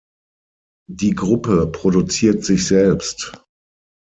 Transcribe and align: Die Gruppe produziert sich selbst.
Die 0.89 1.11
Gruppe 1.13 1.67
produziert 1.71 2.43
sich 2.43 2.65
selbst. 2.65 3.39